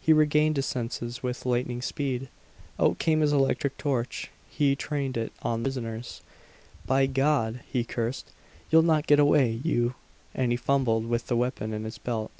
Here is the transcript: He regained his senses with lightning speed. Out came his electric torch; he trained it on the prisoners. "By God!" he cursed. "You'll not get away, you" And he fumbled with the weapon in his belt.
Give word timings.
He 0.00 0.14
regained 0.14 0.56
his 0.56 0.64
senses 0.64 1.22
with 1.22 1.44
lightning 1.44 1.82
speed. 1.82 2.30
Out 2.80 2.98
came 2.98 3.20
his 3.20 3.34
electric 3.34 3.76
torch; 3.76 4.30
he 4.48 4.74
trained 4.74 5.18
it 5.18 5.32
on 5.42 5.64
the 5.64 5.66
prisoners. 5.66 6.22
"By 6.86 7.04
God!" 7.04 7.60
he 7.70 7.84
cursed. 7.84 8.32
"You'll 8.70 8.80
not 8.80 9.06
get 9.06 9.18
away, 9.20 9.60
you" 9.62 9.94
And 10.34 10.50
he 10.50 10.56
fumbled 10.56 11.04
with 11.04 11.26
the 11.26 11.36
weapon 11.36 11.74
in 11.74 11.84
his 11.84 11.98
belt. 11.98 12.30